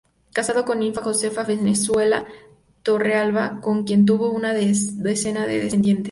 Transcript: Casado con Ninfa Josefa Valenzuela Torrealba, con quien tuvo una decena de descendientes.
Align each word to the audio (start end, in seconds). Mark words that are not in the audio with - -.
Casado 0.33 0.65
con 0.65 0.79
Ninfa 0.79 1.03
Josefa 1.03 1.43
Valenzuela 1.43 2.25
Torrealba, 2.81 3.61
con 3.61 3.83
quien 3.83 4.03
tuvo 4.03 4.31
una 4.31 4.51
decena 4.51 5.45
de 5.45 5.59
descendientes. 5.59 5.99